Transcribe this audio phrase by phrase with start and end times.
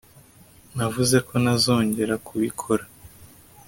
[0.75, 2.83] Navuze ko ntazongera kubikora